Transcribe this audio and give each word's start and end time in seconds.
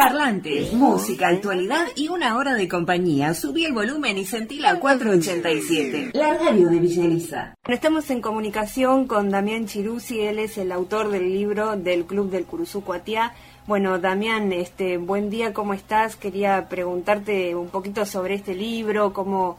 Parlantes, 0.00 0.72
música, 0.72 1.28
actualidad 1.28 1.88
y 1.94 2.08
una 2.08 2.38
hora 2.38 2.54
de 2.54 2.66
compañía. 2.66 3.34
Subí 3.34 3.66
el 3.66 3.74
volumen 3.74 4.16
y 4.16 4.24
sentí 4.24 4.58
la 4.58 4.80
487. 4.80 6.12
La 6.14 6.38
radio 6.38 6.70
de 6.70 6.78
Villa 6.78 7.54
Estamos 7.68 8.08
en 8.08 8.22
comunicación 8.22 9.06
con 9.06 9.28
Damián 9.28 9.66
Chirusi, 9.66 10.22
él 10.22 10.38
es 10.38 10.56
el 10.56 10.72
autor 10.72 11.10
del 11.10 11.30
libro 11.30 11.76
del 11.76 12.06
Club 12.06 12.30
del 12.30 12.46
Curuzú 12.46 12.82
Cuatiá. 12.82 13.34
Bueno, 13.66 13.98
Damián, 13.98 14.54
este, 14.54 14.96
buen 14.96 15.28
día, 15.28 15.52
¿cómo 15.52 15.74
estás? 15.74 16.16
Quería 16.16 16.70
preguntarte 16.70 17.54
un 17.54 17.68
poquito 17.68 18.06
sobre 18.06 18.36
este 18.36 18.54
libro, 18.54 19.12
cómo, 19.12 19.58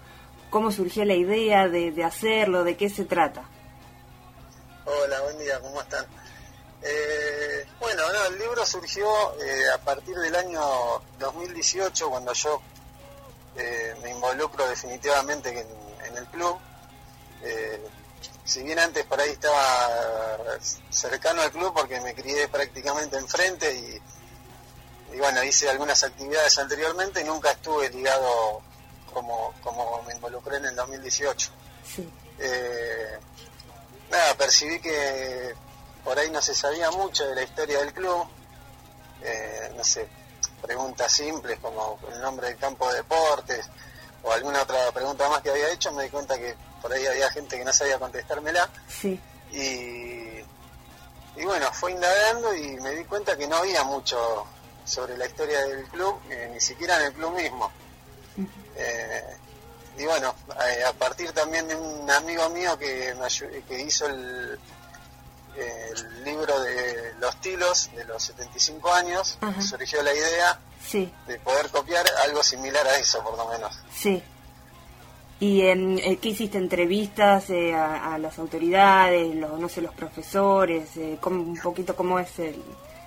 cómo 0.49 0.71
surgió 0.71 1.05
la 1.05 1.13
idea 1.13 1.69
de, 1.69 1.91
de 1.91 2.03
hacerlo, 2.03 2.63
de 2.63 2.75
qué 2.77 2.89
se 2.89 3.05
trata. 3.05 3.43
Hola, 4.85 5.21
buen 5.21 5.37
día, 5.37 5.59
¿cómo 5.59 5.79
están? 5.79 6.03
Eh, 6.83 7.65
bueno, 7.79 8.03
el 8.27 8.39
libro 8.39 8.65
surgió 8.65 9.07
eh, 9.39 9.69
a 9.73 9.77
partir 9.77 10.15
del 10.17 10.35
año 10.35 10.61
2018, 11.19 12.09
cuando 12.09 12.33
yo 12.33 12.61
eh, 13.55 13.95
me 14.01 14.11
involucro 14.11 14.67
definitivamente 14.67 15.49
en, 15.49 16.17
el 16.17 16.25
club. 16.27 16.57
si 18.43 18.63
bien 18.63 18.79
antes 18.79 19.05
por 19.05 19.19
ahí 19.19 19.29
estaba 19.29 20.59
cercano 20.89 21.41
al 21.41 21.51
club 21.51 21.73
porque 21.73 22.01
me 22.01 22.13
crié 22.13 22.49
prácticamente 22.49 23.17
enfrente 23.17 23.73
y, 23.73 24.01
y 25.15 25.17
bueno, 25.19 25.41
hice 25.43 25.69
algunas 25.69 26.03
actividades 26.03 26.57
anteriormente 26.59 27.21
y 27.21 27.23
nunca 27.23 27.51
estuve 27.51 27.89
ligado 27.91 28.61
como, 29.13 29.53
como 29.63 30.01
me 30.03 30.13
involucré 30.15 30.57
en 30.57 30.65
el 30.65 30.75
2018. 30.75 31.51
nada, 34.09 34.37
percibí 34.37 34.81
que 34.81 35.55
por 36.03 36.17
ahí 36.17 36.29
no 36.31 36.41
se 36.41 36.53
sabía 36.53 36.91
mucho 36.91 37.27
de 37.27 37.35
la 37.35 37.43
historia 37.43 37.79
del 37.79 37.93
club, 37.93 38.27
eh, 39.23 39.73
no 39.75 39.83
sé, 39.83 40.07
preguntas 40.61 41.11
simples 41.11 41.59
como 41.59 41.99
el 42.13 42.21
nombre 42.21 42.47
del 42.47 42.57
campo 42.57 42.89
de 42.89 42.97
deportes 42.97 43.69
o 44.23 44.31
alguna 44.31 44.61
otra 44.61 44.91
pregunta 44.91 45.27
más 45.29 45.41
que 45.41 45.49
había 45.49 45.71
hecho, 45.71 45.91
me 45.91 46.03
di 46.03 46.09
cuenta 46.09 46.37
que 46.37 46.55
por 46.81 46.91
ahí 46.93 47.05
había 47.05 47.29
gente 47.31 47.57
que 47.57 47.65
no 47.65 47.73
sabía 47.73 47.99
contestármela. 47.99 48.69
Sí. 48.87 49.19
Y, 49.51 51.39
y 51.39 51.45
bueno, 51.45 51.71
fue 51.73 51.91
indagando 51.91 52.53
y 52.53 52.79
me 52.79 52.91
di 52.91 53.05
cuenta 53.05 53.35
que 53.37 53.47
no 53.47 53.57
había 53.57 53.83
mucho 53.83 54.45
sobre 54.85 55.17
la 55.17 55.25
historia 55.25 55.65
del 55.65 55.85
club, 55.85 56.19
eh, 56.29 56.49
ni 56.53 56.59
siquiera 56.59 56.97
en 56.97 57.05
el 57.07 57.13
club 57.13 57.33
mismo. 57.35 57.71
Eh, 58.75 59.37
y 59.97 60.05
bueno, 60.05 60.33
a 60.87 60.93
partir 60.93 61.31
también 61.31 61.67
de 61.67 61.75
un 61.75 62.09
amigo 62.09 62.49
mío 62.49 62.77
que, 62.77 63.13
me, 63.15 63.63
que 63.63 63.81
hizo 63.81 64.07
el, 64.07 64.59
el 65.55 66.23
libro 66.23 66.59
de 66.61 67.13
los 67.19 67.39
tilos 67.41 67.89
de 67.95 68.05
los 68.05 68.23
75 68.23 68.93
años, 68.93 69.37
surgió 69.59 70.01
la 70.03 70.13
idea 70.13 70.59
de 71.27 71.39
poder 71.39 71.69
copiar 71.69 72.05
algo 72.25 72.43
similar 72.43 72.85
a 72.87 72.97
eso, 72.97 73.23
por 73.23 73.37
lo 73.37 73.47
menos. 73.47 73.77
Sí. 73.93 74.21
¿Y 75.39 75.61
en, 75.61 75.97
eh, 75.97 76.19
qué 76.21 76.29
hiciste? 76.29 76.59
¿Entrevistas 76.59 77.49
eh, 77.49 77.73
a, 77.73 78.17
las 78.19 78.37
autoridades, 78.37 79.33
los, 79.35 79.59
no 79.59 79.67
sé, 79.69 79.81
los 79.81 79.93
profesores? 79.95 80.95
Eh, 80.97 81.17
un 81.25 81.57
poquito 81.57 81.95
cómo 81.95 82.19
es 82.19 82.37
el 82.37 82.61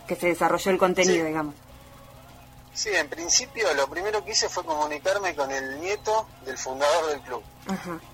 que 0.09 0.17
se 0.17 0.29
desarrolló 0.29 0.73
el 0.73 0.79
contenido, 0.79 1.25
digamos. 1.27 1.55
Sí, 2.73 2.91
en 2.93 3.09
principio 3.09 3.73
lo 3.75 3.89
primero 3.89 4.25
que 4.25 4.33
hice 4.33 4.49
fue 4.49 4.65
comunicarme 4.65 5.37
con 5.37 5.51
el 5.53 5.81
nieto 5.81 6.27
del 6.45 6.59
fundador 6.59 7.11
del 7.11 7.21
club, 7.21 7.43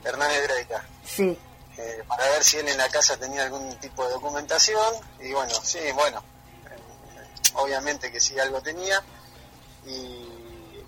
Hernán 0.05 0.31
Edreica. 0.33 0.85
Sí. 1.03 1.39
Eh, 1.81 2.05
para 2.07 2.29
ver 2.29 2.45
si 2.45 2.59
él 2.59 2.69
en 2.69 2.77
la 2.77 2.89
casa 2.89 3.17
tenía 3.17 3.43
algún 3.45 3.75
tipo 3.77 4.05
de 4.05 4.13
documentación. 4.13 4.95
Y 5.21 5.33
bueno, 5.33 5.55
sí, 5.63 5.79
bueno, 5.95 6.23
eh, 6.67 7.51
obviamente 7.55 8.13
que 8.13 8.21
sí 8.21 8.39
algo 8.39 8.61
tenía. 8.61 9.03
Y 9.87 10.85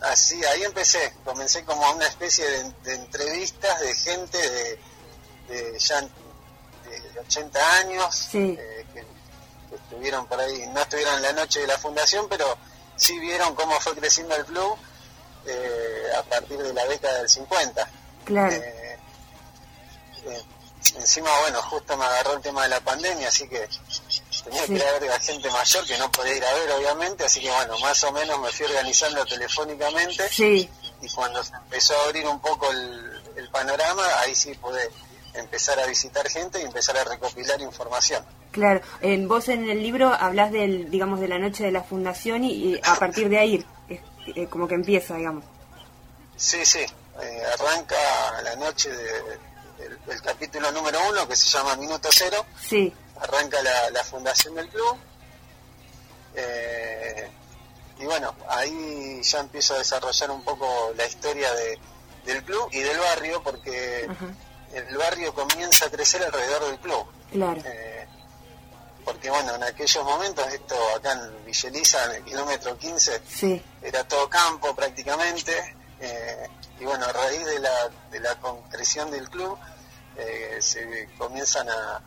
así, 0.00 0.44
ahí 0.44 0.64
empecé, 0.64 1.14
comencé 1.24 1.64
como 1.64 1.88
una 1.92 2.06
especie 2.06 2.44
de, 2.84 2.94
entrevistas 2.94 3.80
de 3.80 3.94
gente 3.94 4.38
de, 5.48 5.78
ya 5.78 6.00
de 6.00 7.20
80 7.20 7.78
años 7.78 8.28
eh, 8.34 8.84
que, 8.92 9.04
estuvieron 9.76 10.26
por 10.26 10.40
ahí, 10.40 10.66
no 10.72 10.80
estuvieron 10.80 11.14
en 11.16 11.22
la 11.22 11.32
noche 11.34 11.60
de 11.60 11.66
la 11.68 11.78
fundación, 11.78 12.28
pero 12.28 12.56
sí 12.96 13.18
vieron 13.20 13.54
cómo 13.54 13.78
fue 13.80 13.94
creciendo 13.94 14.34
el 14.34 14.44
club 14.44 14.76
a 16.18 16.22
partir 16.24 16.58
de 16.58 16.72
la 16.72 16.84
década 16.86 17.18
del 17.18 17.28
50. 17.28 17.88
Claro 18.24 18.56
encima, 20.94 21.30
bueno, 21.40 21.62
justo 21.62 21.96
me 21.96 22.04
agarró 22.04 22.34
el 22.34 22.42
tema 22.42 22.62
de 22.62 22.68
la 22.68 22.80
pandemia, 22.80 23.28
así 23.28 23.48
que 23.48 23.68
tenía 24.44 24.66
que 24.66 24.72
ir 24.74 24.82
a 24.82 24.98
ver 24.98 25.10
a 25.10 25.20
gente 25.20 25.50
mayor 25.50 25.86
que 25.86 25.98
no 25.98 26.10
podía 26.10 26.36
ir 26.36 26.44
a 26.44 26.54
ver, 26.54 26.70
obviamente, 26.72 27.24
así 27.24 27.40
que 27.40 27.50
bueno, 27.50 27.78
más 27.80 28.02
o 28.04 28.12
menos 28.12 28.40
me 28.40 28.50
fui 28.50 28.66
organizando 28.66 29.24
telefónicamente. 29.24 30.28
Sí. 30.28 30.68
Y 31.02 31.08
cuando 31.10 31.42
se 31.42 31.54
empezó 31.54 31.94
a 31.98 32.04
abrir 32.04 32.26
un 32.26 32.40
poco 32.40 32.70
el, 32.70 33.12
panorama, 33.52 34.02
ahí 34.20 34.34
sí 34.34 34.54
pude 34.54 34.90
empezar 35.32 35.78
a 35.80 35.86
visitar 35.86 36.28
gente 36.28 36.60
y 36.60 36.64
empezar 36.64 36.96
a 36.98 37.04
recopilar 37.04 37.58
información. 37.62 38.22
Claro, 38.50 38.82
en 39.00 39.28
vos 39.28 39.48
en 39.48 39.70
el 39.70 39.82
libro 39.82 40.12
hablas 40.12 40.52
del, 40.52 40.90
digamos, 40.90 41.20
de 41.20 41.28
la 41.28 41.38
noche 41.38 41.64
de 41.64 41.70
la 41.70 41.82
fundación 41.82 42.44
y, 42.44 42.78
a 42.82 42.96
partir 42.96 43.30
de 43.30 43.38
ahí 43.38 43.66
es, 43.88 44.48
como 44.48 44.68
que 44.68 44.74
empieza, 44.74 45.14
digamos. 45.14 45.44
Sí, 46.36 46.66
sí, 46.66 46.80
eh, 47.22 47.42
arranca 47.54 47.96
la 48.42 48.56
noche 48.56 48.90
de, 48.90 49.38
el, 50.08 50.22
capítulo 50.22 50.70
número 50.72 50.98
uno 51.08 51.26
que 51.28 51.36
se 51.36 51.48
llama 51.48 51.76
Minuto 51.76 52.08
Cero. 52.12 52.44
Sí. 52.60 52.92
Arranca 53.20 53.58
la, 53.62 54.04
fundación 54.04 54.54
del 54.54 54.68
club. 54.68 54.96
Eh, 56.34 57.30
y 57.98 58.04
bueno, 58.04 58.34
ahí 58.48 59.20
ya 59.22 59.40
empiezo 59.40 59.74
a 59.74 59.78
desarrollar 59.78 60.30
un 60.30 60.42
poco 60.44 60.92
la 60.96 61.06
historia 61.06 61.52
de, 61.54 61.78
del 62.26 62.44
club 62.44 62.68
y 62.72 62.80
del 62.80 62.98
barrio, 62.98 63.42
porque 63.42 64.08
el 64.72 64.96
barrio 64.96 65.34
comienza 65.34 65.86
a 65.86 65.90
crecer 65.90 66.22
alrededor 66.22 66.66
del 66.66 66.78
club. 66.78 67.06
Claro. 67.32 67.60
Eh, 67.64 68.06
porque 69.04 69.30
bueno, 69.30 69.54
en 69.54 69.62
aquellos 69.62 70.04
momentos, 70.04 70.44
esto 70.52 70.74
acá 70.96 71.12
en 71.12 71.44
Villeliza, 71.46 72.04
en 72.06 72.16
el 72.16 72.24
kilómetro 72.24 72.76
15, 72.76 73.22
sí. 73.28 73.62
era 73.80 74.02
todo 74.02 74.28
campo 74.28 74.74
prácticamente. 74.74 75.52
Eh, 76.00 76.48
y 76.80 76.84
bueno, 76.84 77.06
a 77.06 77.12
raíz 77.12 77.44
de 77.46 77.60
la, 77.60 77.88
de 78.10 78.20
la 78.20 78.34
concreción 78.40 79.10
del 79.10 79.30
club, 79.30 79.56
eh, 80.18 80.58
se 80.60 81.08
comienzan 81.18 81.68
a, 81.68 82.00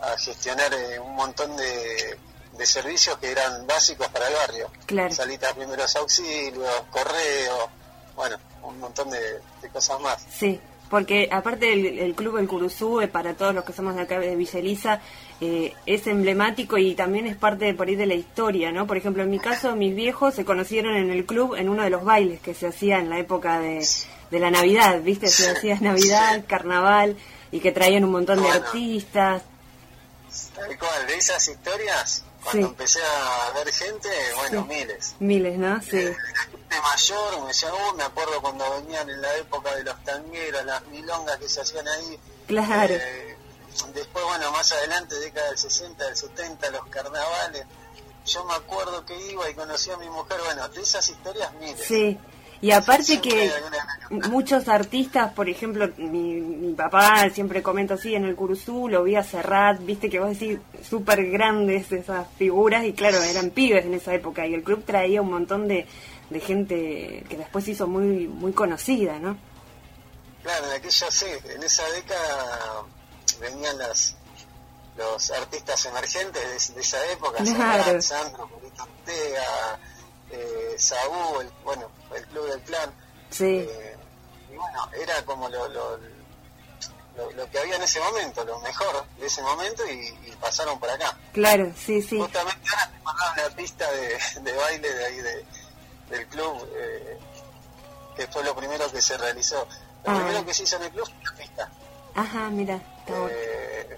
a 0.00 0.18
gestionar 0.18 0.72
eh, 0.74 0.98
un 0.98 1.14
montón 1.14 1.56
de, 1.56 2.18
de, 2.52 2.66
servicios 2.66 3.16
que 3.18 3.30
eran 3.30 3.66
básicos 3.66 4.08
para 4.08 4.28
el 4.28 4.34
barrio. 4.34 4.70
Claro. 4.86 5.14
Salitas 5.14 5.54
primeros 5.54 5.94
auxilios, 5.96 6.82
correo, 6.90 7.70
bueno, 8.14 8.36
un 8.62 8.78
montón 8.80 9.10
de, 9.10 9.40
cosas 9.72 10.00
más. 10.00 10.24
Sí, 10.30 10.60
porque 10.88 11.28
aparte 11.30 11.72
el, 11.72 12.14
club 12.14 12.38
El 12.38 12.48
Curuzú, 12.48 13.00
eh, 13.00 13.08
para 13.08 13.34
todos 13.34 13.54
los 13.54 13.64
que 13.64 13.72
somos 13.72 13.96
de 13.96 14.02
acá 14.02 14.18
de 14.18 14.36
Villa 14.36 15.00
es 15.40 16.06
emblemático 16.06 16.78
y 16.78 16.94
también 16.94 17.26
es 17.26 17.36
parte 17.36 17.66
de, 17.66 17.74
por 17.74 17.88
ahí 17.88 17.96
de 17.96 18.06
la 18.06 18.14
historia, 18.14 18.72
¿no? 18.72 18.86
Por 18.86 18.96
ejemplo, 18.96 19.22
en 19.22 19.30
mi 19.30 19.38
caso, 19.38 19.76
mis 19.76 19.94
viejos 19.94 20.34
se 20.34 20.44
conocieron 20.44 20.96
en 20.96 21.10
el 21.10 21.26
club 21.26 21.54
en 21.56 21.68
uno 21.68 21.82
de 21.82 21.90
los 21.90 22.04
bailes 22.04 22.40
que 22.40 22.54
se 22.54 22.66
hacía 22.66 22.98
en 22.98 23.10
la 23.10 23.18
época 23.18 23.60
de, 23.60 23.86
de 24.30 24.38
la 24.38 24.50
Navidad, 24.50 25.02
¿viste? 25.02 25.28
Se 25.28 25.50
hacía 25.50 25.78
Navidad, 25.80 26.44
carnaval 26.46 27.16
y 27.50 27.60
que 27.60 27.72
traían 27.72 28.04
un 28.04 28.12
montón 28.12 28.42
de 28.42 28.48
artistas. 28.48 29.42
Tal 30.54 30.78
cual, 30.78 31.06
de 31.06 31.16
esas 31.16 31.48
historias, 31.48 32.24
cuando 32.42 32.68
empecé 32.68 33.00
a 33.02 33.52
ver 33.52 33.72
gente, 33.72 34.08
bueno, 34.36 34.66
miles. 34.66 35.14
Miles, 35.18 35.58
¿no? 35.58 35.80
Sí. 35.82 36.08
Gente 36.68 36.82
mayor, 36.82 37.42
me 37.42 37.48
decía, 37.48 37.68
oh, 37.72 37.94
me 37.94 38.02
acuerdo 38.02 38.40
cuando 38.40 38.64
venían 38.80 39.08
en 39.08 39.20
la 39.20 39.36
época 39.36 39.74
de 39.76 39.84
los 39.84 40.02
tangueros, 40.04 40.64
las 40.64 40.84
milongas 40.86 41.36
que 41.38 41.48
se 41.48 41.60
hacían 41.60 41.86
ahí. 41.86 42.18
Claro. 42.46 42.94
Eh, 42.94 43.36
después, 43.94 44.24
bueno, 44.24 44.50
más 44.52 44.72
adelante, 44.72 45.14
década 45.16 45.48
del 45.48 45.58
60, 45.58 46.04
del 46.04 46.16
70, 46.16 46.70
los 46.70 46.86
carnavales. 46.86 47.64
Yo 48.26 48.44
me 48.44 48.54
acuerdo 48.54 49.04
que 49.04 49.14
iba 49.30 49.48
y 49.48 49.54
conocía 49.54 49.94
a 49.94 49.98
mi 49.98 50.08
mujer, 50.08 50.38
bueno, 50.44 50.68
de 50.68 50.80
esas 50.80 51.08
historias 51.08 51.52
miles. 51.54 51.84
Sí. 51.86 52.18
Y 52.60 52.70
aparte 52.70 53.20
que 53.20 53.50
muchos 54.30 54.66
artistas, 54.68 55.32
por 55.32 55.48
ejemplo, 55.48 55.88
mi, 55.98 56.72
papá 56.74 57.28
siempre 57.30 57.62
comenta 57.62 57.94
así 57.94 58.14
en 58.14 58.24
el 58.24 58.34
Curuzú, 58.34 58.88
lo 58.88 59.04
vi 59.04 59.14
a 59.14 59.22
Serrat, 59.22 59.84
viste 59.84 60.08
que 60.08 60.18
vos 60.18 60.30
decís 60.30 60.58
súper 60.82 61.30
grandes 61.30 61.92
esas 61.92 62.26
figuras 62.38 62.84
y 62.84 62.92
claro, 62.92 63.22
eran 63.22 63.50
pibes 63.50 63.84
en 63.84 63.94
esa 63.94 64.14
época 64.14 64.46
y 64.46 64.54
el 64.54 64.62
club 64.62 64.84
traía 64.84 65.20
un 65.20 65.30
montón 65.30 65.68
de, 65.68 65.86
de 66.30 66.40
gente 66.40 67.24
que 67.28 67.36
después 67.36 67.64
se 67.64 67.72
hizo 67.72 67.86
muy 67.86 68.28
muy 68.28 68.52
conocida, 68.52 69.18
¿no? 69.18 69.36
Claro, 70.42 70.66
en 70.66 70.72
aquella 70.72 71.10
sí, 71.10 71.26
en 71.44 71.62
esa 71.62 71.88
década 71.90 72.84
venían 73.40 73.78
las 73.78 74.16
los 74.96 75.30
artistas 75.30 75.84
emergentes 75.86 76.74
de, 76.74 76.80
esa 76.80 77.04
época, 77.12 77.42
claro. 77.42 78.00
Sandro, 78.00 78.48
Ortega, 78.78 79.78
eh, 80.30 80.74
Saúl, 80.78 81.44
el, 81.44 81.50
bueno, 81.64 81.90
el 82.14 82.26
club 82.28 82.48
del 82.48 82.60
plan. 82.60 82.90
Sí. 83.30 83.44
Eh, 83.44 83.96
y 84.52 84.56
bueno, 84.56 84.88
era 84.98 85.22
como 85.24 85.48
lo, 85.48 85.68
lo, 85.68 87.50
que 87.50 87.58
había 87.58 87.76
en 87.76 87.82
ese 87.82 88.00
momento, 88.00 88.44
lo 88.44 88.60
mejor 88.60 89.04
de 89.18 89.26
ese 89.26 89.42
momento 89.42 89.82
y, 89.90 90.32
pasaron 90.40 90.78
por 90.78 90.90
acá. 90.90 91.16
Claro, 91.32 91.72
sí, 91.76 92.02
sí. 92.02 92.18
Justamente 92.18 92.68
ahora 92.70 92.90
te 92.90 93.02
mandaron 93.02 93.36
la 93.36 93.56
pista 93.56 93.86
de, 93.90 94.52
baile 94.52 94.94
de 94.94 95.06
ahí 95.06 95.16
del 96.08 96.26
club, 96.26 96.68
eh, 96.74 97.18
que 98.16 98.26
fue 98.28 98.44
lo 98.44 98.54
primero 98.54 98.90
que 98.90 99.00
se 99.00 99.16
realizó. 99.16 99.66
Lo 100.04 100.12
ah. 100.12 100.16
primero 100.16 100.44
que 100.44 100.54
se 100.54 100.62
hizo 100.64 100.76
en 100.76 100.82
el 100.84 100.90
club 100.90 101.06
fue 101.06 101.24
la 101.24 101.36
pista. 101.36 101.70
Ajá, 102.14 102.50
mira. 102.50 102.80
Eh, 103.08 103.96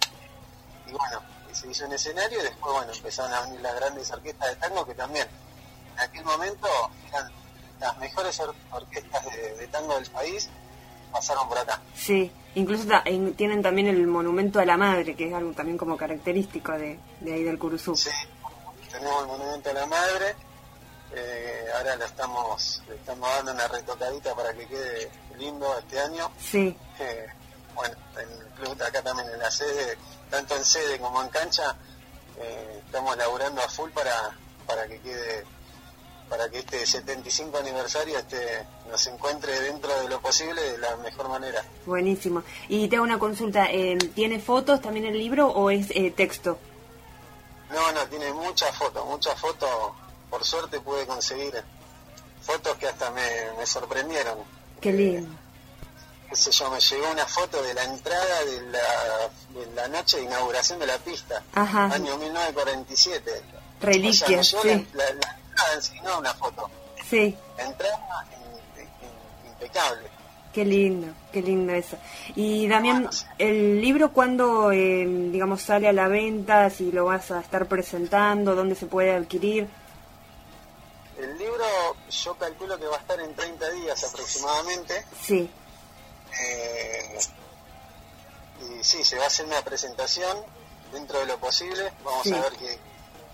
y 0.87 0.93
bueno, 0.93 1.23
se 1.53 1.71
hizo 1.71 1.87
un 1.87 1.93
escenario 1.93 2.41
y 2.41 2.43
después, 2.43 2.75
bueno, 2.75 2.93
empezaron 2.93 3.33
a 3.33 3.43
venir 3.43 3.61
las 3.61 3.75
grandes 3.77 4.11
orquestas 4.11 4.49
de 4.49 4.57
tango 4.57 4.87
que 4.87 4.95
también 4.95 5.29
en 5.93 6.01
aquel 6.01 6.25
momento 6.25 6.69
eran 7.09 7.31
las 7.81 7.97
mejores 7.99 8.41
orquestas 8.71 9.25
de 9.25 9.67
tango 9.69 9.95
del 9.95 10.11
país 10.11 10.49
pasaron 11.11 11.49
por 11.49 11.59
acá. 11.59 11.81
Sí, 11.95 12.31
incluso 12.55 12.85
tienen 13.37 13.63
también 13.63 13.89
el 13.89 14.07
monumento 14.07 14.61
a 14.61 14.65
la 14.65 14.77
madre, 14.77 15.15
que 15.15 15.29
es 15.29 15.35
algo 15.35 15.53
también 15.53 15.79
como 15.79 15.97
característico 15.97 16.73
de, 16.73 16.99
ahí 17.23 17.43
del 17.43 17.59
Curuzú. 17.59 17.97
Sí, 17.97 18.11
tenemos 18.91 19.23
el 19.23 19.29
monumento 19.29 19.71
a 19.71 19.73
la 19.73 19.87
madre, 19.87 20.37
eh, 21.15 21.67
ahora 21.77 21.97
le 21.97 22.05
estamos, 22.05 22.83
le 22.89 22.97
estamos 22.97 23.29
dando 23.31 23.53
una 23.53 23.69
retocadita 23.69 24.35
para 24.35 24.53
que 24.53 24.67
quede 24.67 25.11
lindo 25.39 25.79
este 25.79 26.01
año. 26.01 26.31
Sí. 26.39 26.77
Eh, 26.99 27.27
bueno, 27.75 27.95
en 28.17 28.31
el 28.31 28.47
club 28.49 28.83
acá 28.83 29.03
también 29.03 29.29
en 29.31 29.39
la 29.39 29.51
sede, 29.51 29.97
tanto 30.31 30.57
en 30.57 30.65
sede 30.65 30.99
como 30.99 31.23
en 31.23 31.29
cancha, 31.29 31.77
eh, 32.39 32.83
estamos 32.85 33.17
laburando 33.17 33.61
a 33.63 33.69
full 33.69 33.91
para, 33.91 34.37
para 34.67 34.87
que 34.87 35.01
quede 35.01 35.45
para 36.29 36.49
que 36.51 36.59
este 36.59 36.85
75 36.85 37.59
aniversario 37.59 38.19
este, 38.19 38.67
nos 38.91 39.07
encuentre 39.07 39.59
dentro 39.61 39.99
de 40.01 40.09
lo 40.09 40.21
posible 40.21 40.61
de 40.61 40.79
la 40.79 40.97
mejor 40.97 41.29
manera. 41.29 41.65
Buenísimo. 41.87 42.43
Y 42.69 42.89
te 42.89 42.97
hago 42.97 43.05
una 43.05 43.19
consulta, 43.19 43.67
eh, 43.71 43.97
¿tiene 44.15 44.39
fotos 44.39 44.81
también 44.81 45.07
el 45.07 45.19
libro 45.19 45.49
o 45.49 45.71
es 45.71 45.91
eh, 45.91 46.11
texto? 46.11 46.59
No, 47.71 47.93
no, 47.93 48.07
tiene 48.09 48.33
muchas 48.33 48.77
fotos, 48.77 49.05
muchas 49.07 49.39
fotos, 49.41 49.93
por 50.31 50.45
suerte 50.45 50.81
pude 50.81 51.07
conseguir 51.07 51.63
fotos 52.43 52.77
que 52.77 52.89
hasta 52.89 53.11
me, 53.11 53.67
sorprendieron. 53.67 54.39
Qué 54.81 54.93
lindo. 54.93 55.29
qué 56.29 56.37
sé 56.37 56.51
yo, 56.51 56.71
me 56.71 56.81
llegó 56.81 57.11
una 57.11 57.27
foto 57.27 57.63
de 57.63 57.75
la 57.75 57.85
entrada 57.85 58.45
de 58.45 58.63
la, 58.71 59.61
de 59.61 59.75
la 59.75 59.89
noche 59.89 60.19
de 60.19 60.25
inauguración 60.25 60.79
de 60.79 60.87
la 60.87 60.99
pista, 60.99 61.43
Ajá. 61.55 61.85
año 61.87 62.17
1947. 62.17 63.43
Reliquias, 63.81 64.55
sí 65.81 66.01
nada 66.03 66.19
una 66.19 66.35
foto. 66.35 66.71
Sí. 67.09 67.37
Entrada 67.59 68.27
impecable. 69.47 70.09
Qué 70.53 70.65
lindo, 70.65 71.09
qué 71.33 71.43
lindo 71.43 71.73
eso. 71.73 71.97
Y 72.35 72.67
Damián, 72.69 73.09
¿el 73.37 73.81
libro 73.81 74.13
cuándo, 74.13 74.73
eh, 74.73 75.07
digamos, 75.31 75.63
sale 75.63 75.89
a 75.89 75.93
la 75.93 76.09
venta? 76.09 76.71
Si 76.71 76.91
lo 76.91 77.05
vas 77.05 77.31
a 77.31 77.41
estar 77.41 77.67
presentando, 77.67 78.55
¿dónde 78.55 78.75
se 78.75 78.87
puede 78.87 79.15
adquirir? 79.15 79.69
El 81.39 81.45
libro 81.45 81.65
yo 82.11 82.35
calculo 82.35 82.77
que 82.81 82.87
va 82.87 82.97
a 82.97 82.99
estar 82.99 83.21
en 83.21 83.33
30 83.33 83.71
días 83.71 84.03
aproximadamente. 84.03 85.05
Sí. 85.25 85.49
Eh, 86.41 87.19
y 88.61 88.83
sí, 88.83 89.05
se 89.05 89.17
va 89.19 89.25
a 89.25 89.27
hacer 89.29 89.47
una 89.47 89.63
presentación 89.63 90.37
dentro 90.93 91.21
de 91.21 91.27
lo 91.27 91.39
posible. 91.39 91.93
Vamos 92.03 92.27
a 92.33 92.41
ver 92.41 92.53
qué, 92.55 92.79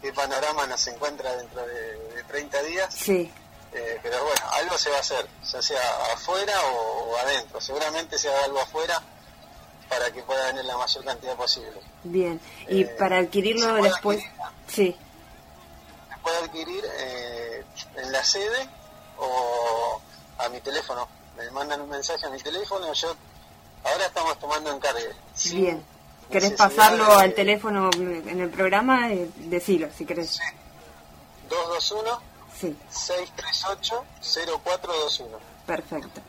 qué 0.03 0.13
panorama 0.13 0.67
nos 0.67 0.87
encuentra 0.87 1.35
dentro 1.35 1.67
de, 1.67 2.23
30 2.29 2.63
días. 2.65 2.95
Sí. 2.95 3.33
Eh, 3.73 3.99
pero 4.03 4.23
bueno, 4.23 4.51
algo 4.53 4.77
se 4.77 4.91
va 4.91 4.99
a 4.99 5.01
hacer, 5.01 5.27
ya 5.51 5.63
sea 5.63 6.13
afuera 6.13 6.53
o, 6.75 7.17
adentro. 7.17 7.59
Seguramente 7.59 8.19
se 8.19 8.29
haga 8.29 8.45
algo 8.45 8.61
afuera 8.61 9.01
para 9.89 10.13
que 10.13 10.23
pueda 10.23 10.49
venir 10.49 10.67
la 10.67 10.77
mayor 10.77 11.05
cantidad 11.05 11.37
posible. 11.37 11.81
Bien, 12.03 12.39
y 12.69 12.83
eh, 12.83 12.87
para 12.99 13.17
adquirirlo 13.17 13.83
después... 13.83 14.23
sí. 14.69 14.95
Se 16.11 16.19
puede 16.21 16.39
adquirir 16.39 16.85
eh, 16.99 17.65
en 17.97 18.13
la 18.13 18.25
sede 18.25 18.69
o 19.19 20.01
a 20.39 20.49
mi 20.49 20.61
teléfono. 20.61 21.09
Me 21.37 21.51
mandan 21.51 21.81
un 21.81 21.89
mensaje 21.89 22.27
a 22.27 22.31
mi 22.31 22.39
teléfono, 22.39 22.93
yo 22.93 23.15
ahora 23.85 24.07
estamos 24.07 24.39
tomando 24.39 24.73
encargue. 24.73 25.15
Bien. 25.51 25.85
¿Querés 26.31 26.53
pasarlo 26.53 27.17
al 27.17 27.35
teléfono 27.35 27.91
en 27.95 28.41
el 28.41 28.51
programa? 28.51 29.13
Eh, 29.13 29.29
decilo, 29.37 29.89
si 29.97 30.07
querés. 30.07 30.31
Sí. 30.31 30.43
221 31.49 32.21
sí. 32.59 32.77
638-0421. 34.23 35.39
Perfecto. 35.67 36.21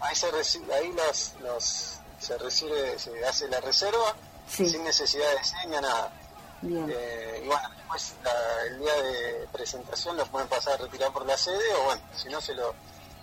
Ahí 0.00 0.14
se 0.14 0.30
recibe, 0.30 0.72
ahí 0.74 0.92
los, 0.92 1.34
los, 1.42 1.98
se 2.20 2.38
recibe, 2.38 2.96
se 2.98 3.24
hace 3.24 3.48
la 3.48 3.60
reserva 3.60 4.14
sin 4.48 4.84
necesidad 4.84 5.30
de 5.36 5.44
seña, 5.44 5.80
nada. 5.80 6.12
Bien. 6.62 6.86
Eh, 6.90 7.42
y 7.44 7.46
bueno, 7.46 7.68
después 7.76 8.14
el 8.68 8.78
día 8.80 8.94
de 8.94 9.46
presentación 9.52 10.16
lo 10.16 10.26
pueden 10.26 10.48
pasar 10.48 10.74
a 10.74 10.84
retirar 10.84 11.12
por 11.12 11.24
la 11.26 11.36
sede 11.36 11.74
o 11.80 11.84
bueno, 11.84 12.02
si 12.14 12.28
no 12.28 12.40
se 12.40 12.54
lo 12.54 12.74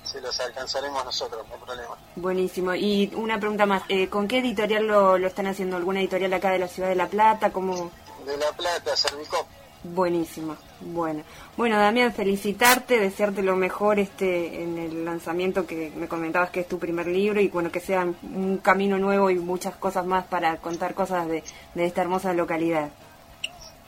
se 0.05 0.21
los 0.21 0.39
alcanzaremos 0.39 1.03
nosotros, 1.03 1.45
no 1.47 1.55
hay 1.55 1.61
problema. 1.61 1.97
Buenísimo. 2.15 2.75
Y 2.75 3.11
una 3.15 3.39
pregunta 3.39 3.65
más, 3.65 3.83
eh, 3.89 4.07
¿con 4.07 4.27
qué 4.27 4.37
editorial 4.37 4.85
lo, 4.85 5.17
lo, 5.17 5.27
están 5.27 5.47
haciendo? 5.47 5.77
¿Alguna 5.77 5.99
editorial 5.99 6.31
acá 6.33 6.51
de 6.51 6.59
la 6.59 6.67
ciudad 6.67 6.89
de 6.89 6.95
La 6.95 7.07
Plata? 7.07 7.51
¿Cómo? 7.51 7.91
De 8.25 8.37
La 8.37 8.51
Plata, 8.51 8.95
Servicop. 8.95 9.47
Buenísimo, 9.93 10.57
bueno. 10.81 11.23
Bueno, 11.57 11.77
Damián, 11.77 12.11
felicitarte, 12.11 12.99
desearte 12.99 13.43
lo 13.43 13.55
mejor 13.55 13.99
este 13.99 14.63
en 14.63 14.79
el 14.79 15.05
lanzamiento 15.05 15.67
que 15.67 15.91
me 15.95 16.07
comentabas 16.07 16.49
que 16.49 16.61
es 16.61 16.67
tu 16.67 16.79
primer 16.79 17.05
libro 17.05 17.39
y 17.39 17.49
bueno, 17.49 17.71
que 17.71 17.79
sea 17.79 18.03
un 18.03 18.57
camino 18.63 18.97
nuevo 18.97 19.29
y 19.29 19.35
muchas 19.35 19.75
cosas 19.75 20.03
más 20.05 20.25
para 20.25 20.57
contar 20.57 20.95
cosas 20.95 21.27
de, 21.27 21.43
de 21.75 21.85
esta 21.85 22.01
hermosa 22.01 22.33
localidad. 22.33 22.89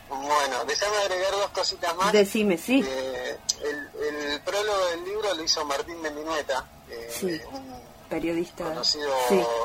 Bueno, 0.10 0.64
déjame 0.66 0.98
agregar 0.98 1.32
dos 1.32 1.50
cositas 1.50 1.96
más. 1.96 2.12
Decime, 2.14 2.58
sí. 2.58 2.84
Eh, 2.86 3.38
el, 3.64 4.42
prólogo 4.42 4.86
del 4.88 5.04
libro 5.04 5.34
lo 5.34 5.44
hizo 5.44 5.66
Martín 5.66 6.00
Mendinueta, 6.00 6.66
eh, 6.90 7.46
un 7.52 7.82
periodista 8.08 8.64
conocido 8.64 9.12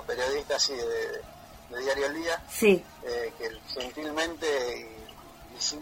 periodista 0.06 0.56
así 0.56 0.74
de, 0.74 1.78
Diario 1.78 2.06
El 2.06 2.14
Día, 2.14 2.42
sí. 2.50 2.84
Eh, 3.04 3.32
que 3.38 3.50
gentilmente 3.80 4.46
y, 5.56 5.60
sin, 5.60 5.80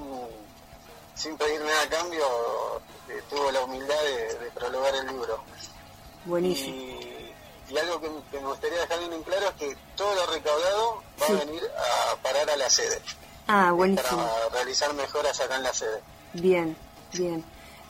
sin, 1.14 1.36
pedir 1.38 1.60
nada 1.60 1.82
a 1.82 1.88
cambio 1.88 2.26
tuvo 3.30 3.50
la 3.50 3.62
humildad 3.62 3.96
de, 4.02 4.50
prologar 4.50 4.94
el 4.94 5.06
libro. 5.06 5.42
Buenísimo. 6.26 6.76
Y, 6.76 7.78
algo 7.78 8.00
que, 8.00 8.38
me 8.38 8.46
gustaría 8.46 8.80
dejar 8.80 8.98
bien 8.98 9.12
en 9.12 9.22
claro 9.22 9.48
es 9.48 9.54
que 9.54 9.76
todo 9.96 10.14
lo 10.14 10.26
recaudado 10.26 11.02
va 11.22 11.26
a 11.26 11.44
venir 11.44 11.62
a 12.12 12.16
parar 12.16 12.50
a 12.50 12.56
la 12.56 12.68
sede. 12.68 13.00
Ah, 13.52 13.72
buenísimo. 13.72 14.16
Para 14.16 14.54
realizar 14.54 14.94
mejoras 14.94 15.40
acá 15.40 15.56
en 15.56 15.64
la 15.64 15.74
sede. 15.74 16.00
Bien, 16.34 16.76
bien. 17.12 17.42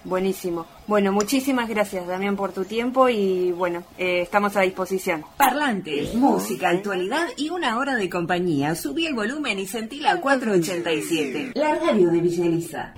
Buenísimo. 0.05 0.67
Bueno, 0.87 1.13
muchísimas 1.13 1.69
gracias, 1.69 2.07
Damián, 2.07 2.35
por 2.35 2.53
tu 2.53 2.65
tiempo 2.65 3.11
y 3.11 3.53
bueno, 3.53 3.85
eh, 3.99 4.23
estamos 4.23 4.57
a 4.57 4.63
disposición. 4.63 5.23
Parlantes, 5.37 6.15
música, 6.15 6.71
actualidad 6.71 7.29
y 7.37 7.51
una 7.51 7.77
hora 7.77 7.95
de 7.95 8.09
compañía. 8.09 8.75
Subí 8.75 9.05
el 9.05 9.15
volumen 9.15 9.59
y 9.59 9.67
sentí 9.67 10.01
la 10.01 10.19
487. 10.19 11.53
La 11.55 11.75
radio 11.75 12.11
de 12.11 12.21
Villa 12.21 12.95